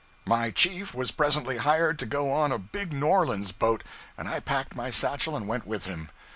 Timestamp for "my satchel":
4.75-5.35